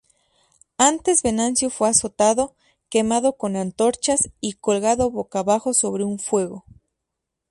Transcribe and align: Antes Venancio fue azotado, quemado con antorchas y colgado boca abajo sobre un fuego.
Antes 0.79 1.21
Venancio 1.21 1.69
fue 1.69 1.87
azotado, 1.87 2.55
quemado 2.89 3.33
con 3.37 3.55
antorchas 3.55 4.31
y 4.39 4.53
colgado 4.53 5.11
boca 5.11 5.37
abajo 5.41 5.75
sobre 5.75 6.05
un 6.05 6.17
fuego. 6.17 6.65